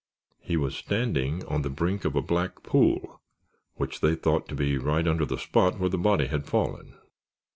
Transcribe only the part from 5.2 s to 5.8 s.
the spot